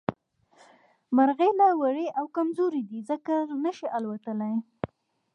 مرغۍ 1.15 1.49
لا 1.59 1.69
وړې 1.81 2.07
او 2.19 2.25
کمزورې 2.37 2.81
دي 2.89 2.99
ځکه 3.09 3.33
نه 3.63 3.71
شي 3.77 3.87
اوتلې 3.95 4.53